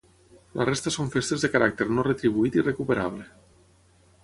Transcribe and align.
La 0.59 0.65
resta 0.69 0.93
són 0.95 1.11
festes 1.15 1.43
de 1.43 1.51
caràcter 1.57 1.87
no 1.97 2.07
retribuït 2.09 2.59
i 2.61 2.65
recuperable. 2.67 3.31